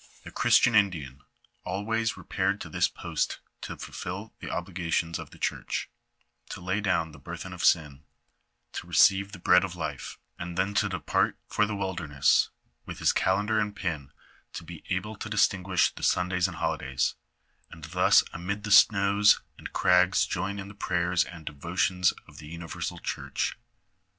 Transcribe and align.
Tlie 0.25 0.33
Christian 0.33 0.73
Indian 0.73 1.21
always 1.63 2.17
repaired 2.17 2.59
to 2.61 2.69
this 2.69 2.87
post 2.87 3.37
to 3.61 3.77
fulfil 3.77 4.33
the 4.39 4.49
obligations 4.49 5.19
of 5.19 5.29
the 5.29 5.37
church, 5.37 5.91
to 6.49 6.59
lay 6.59 6.81
down 6.81 7.11
the 7.11 7.19
burthen 7.19 7.53
of 7.53 7.63
sin, 7.63 8.03
to 8.71 8.87
receive 8.87 9.31
the 9.31 9.37
bread 9.37 9.63
of 9.63 9.75
life, 9.75 10.17
and 10.39 10.57
then 10.57 10.73
depart 10.73 11.37
for 11.45 11.67
the 11.67 11.75
wilderness 11.75 12.49
with 12.83 12.97
his 12.97 13.13
calendar 13.13 13.59
and 13.59 13.75
pin 13.75 14.11
to 14.53 14.63
be 14.63 14.83
able 14.89 15.15
to 15.17 15.29
distinguish 15.29 15.93
the 15.93 16.01
Sundays 16.01 16.47
and 16.47 16.57
holydays; 16.57 17.13
and 17.69 17.83
thus 17.83 18.23
amid 18.33 18.63
the 18.63 18.71
snows 18.71 19.39
and 19.59 19.71
crags 19.71 20.25
join 20.25 20.57
in 20.57 20.67
the 20.67 20.73
prayers 20.73 21.23
and 21.25 21.45
devotions 21.45 22.11
of 22.27 22.39
the 22.39 22.47
universal 22.47 22.97
church. 22.97 23.55